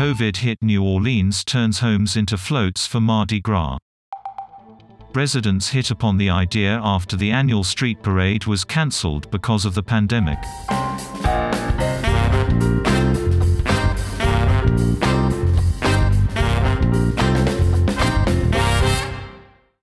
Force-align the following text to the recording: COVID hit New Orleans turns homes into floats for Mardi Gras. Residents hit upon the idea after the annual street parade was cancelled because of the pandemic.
COVID 0.00 0.38
hit 0.38 0.62
New 0.62 0.82
Orleans 0.82 1.44
turns 1.44 1.80
homes 1.80 2.16
into 2.16 2.38
floats 2.38 2.86
for 2.86 3.00
Mardi 3.00 3.38
Gras. 3.38 3.76
Residents 5.14 5.68
hit 5.68 5.90
upon 5.90 6.16
the 6.16 6.30
idea 6.30 6.80
after 6.82 7.16
the 7.16 7.30
annual 7.30 7.62
street 7.62 8.02
parade 8.02 8.46
was 8.46 8.64
cancelled 8.64 9.30
because 9.30 9.66
of 9.66 9.74
the 9.74 9.82
pandemic. 9.82 10.38